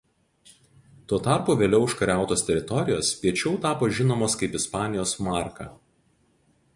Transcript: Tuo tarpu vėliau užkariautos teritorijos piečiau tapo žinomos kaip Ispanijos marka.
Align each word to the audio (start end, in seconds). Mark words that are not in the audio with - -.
Tuo 1.11 1.19
tarpu 1.27 1.55
vėliau 1.59 1.83
užkariautos 1.89 2.43
teritorijos 2.47 3.11
piečiau 3.25 3.53
tapo 3.67 3.91
žinomos 3.99 4.39
kaip 4.43 4.59
Ispanijos 4.61 5.17
marka. 5.29 5.69